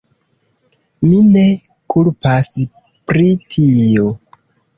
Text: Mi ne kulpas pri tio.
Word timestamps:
Mi 1.09 1.19
ne 1.35 1.43
kulpas 1.95 2.49
pri 3.13 3.29
tio. 3.55 4.09